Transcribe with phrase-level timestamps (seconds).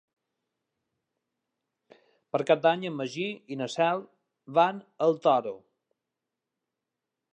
[2.35, 4.03] Per Cap d'Any en Magí i na Cel
[4.59, 5.55] van al Toro.